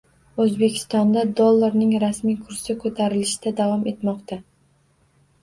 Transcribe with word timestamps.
O‘zbekistonda 0.43 1.25
dollarning 1.39 1.91
rasmiy 2.05 2.39
kursi 2.47 2.77
ko‘tarilishda 2.85 3.55
davom 3.61 3.87
etmoqda 3.95 4.41